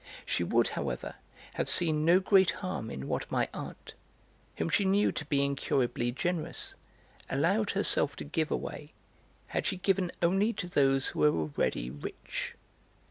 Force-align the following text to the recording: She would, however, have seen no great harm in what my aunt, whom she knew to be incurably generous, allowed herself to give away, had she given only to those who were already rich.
She 0.25 0.43
would, 0.43 0.69
however, 0.69 1.13
have 1.53 1.69
seen 1.69 2.03
no 2.05 2.19
great 2.19 2.49
harm 2.65 2.89
in 2.89 3.07
what 3.07 3.31
my 3.31 3.47
aunt, 3.53 3.93
whom 4.57 4.67
she 4.67 4.83
knew 4.83 5.11
to 5.11 5.25
be 5.25 5.45
incurably 5.45 6.11
generous, 6.11 6.73
allowed 7.29 7.69
herself 7.69 8.15
to 8.15 8.23
give 8.23 8.49
away, 8.49 8.93
had 9.49 9.67
she 9.67 9.77
given 9.77 10.11
only 10.23 10.53
to 10.53 10.67
those 10.67 11.09
who 11.09 11.19
were 11.19 11.29
already 11.37 11.91
rich. 11.91 12.55